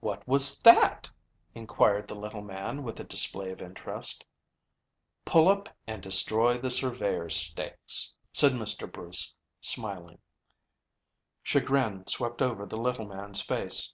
"What 0.00 0.26
was 0.26 0.62
that?" 0.62 1.10
inquired 1.54 2.08
the 2.08 2.14
little 2.14 2.40
man, 2.40 2.82
with 2.82 2.98
a 2.98 3.04
display 3.04 3.52
of 3.52 3.60
interest. 3.60 4.24
"Pull 5.26 5.50
up 5.50 5.68
and 5.86 6.02
destroy 6.02 6.56
the 6.56 6.70
surveyors' 6.70 7.36
stakes," 7.36 8.14
said 8.32 8.52
Mr. 8.52 8.90
Bruce, 8.90 9.34
smiling. 9.60 10.20
Chagrin 11.42 12.06
swept 12.06 12.40
over 12.40 12.64
the 12.64 12.78
little 12.80 13.04
man's 13.04 13.42
face. 13.42 13.92